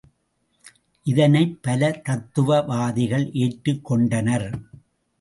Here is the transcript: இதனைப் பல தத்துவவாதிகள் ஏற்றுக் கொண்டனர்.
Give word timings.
இதனைப் 1.05 1.59
பல 1.61 1.91
தத்துவவாதிகள் 2.03 3.31
ஏற்றுக் 3.35 3.85
கொண்டனர். 3.85 4.49